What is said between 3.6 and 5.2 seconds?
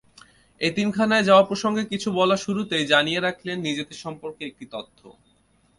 নিজের সম্পর্কে একটি তথ্য।